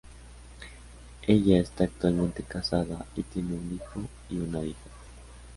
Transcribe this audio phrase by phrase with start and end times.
[1.27, 4.79] Ella está actualmente casada y tiene un hijo y una hija.